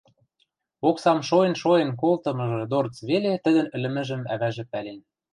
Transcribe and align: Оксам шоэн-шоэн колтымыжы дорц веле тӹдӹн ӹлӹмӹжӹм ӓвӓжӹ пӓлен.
Оксам 0.87 1.19
шоэн-шоэн 1.27 1.89
колтымыжы 2.01 2.63
дорц 2.73 2.95
веле 3.09 3.31
тӹдӹн 3.43 3.67
ӹлӹмӹжӹм 3.75 4.21
ӓвӓжӹ 4.33 4.63
пӓлен. 4.71 4.99